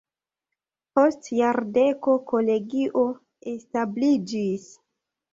[0.99, 3.03] Post jardeko kolegio
[3.51, 4.65] establiĝis.